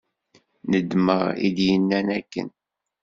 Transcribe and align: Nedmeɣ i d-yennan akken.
Nedmeɣ 0.71 1.23
i 1.47 1.49
d-yennan 1.55 2.07
akken. 2.19 2.49